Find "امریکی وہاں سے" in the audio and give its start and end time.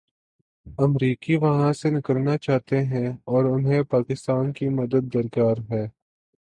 0.79-1.89